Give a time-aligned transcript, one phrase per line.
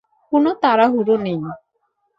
[0.31, 1.37] কোনো তাড়াহুড়ো নেই।